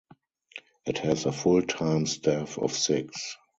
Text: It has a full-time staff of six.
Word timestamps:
It 0.87 0.97
has 0.97 1.27
a 1.27 1.31
full-time 1.31 2.07
staff 2.07 2.57
of 2.57 2.73
six. 2.73 3.37